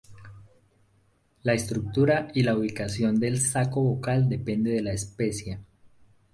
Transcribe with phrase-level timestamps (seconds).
[1.43, 5.59] La estructura y la ubicación del saco vocal depende de la especie.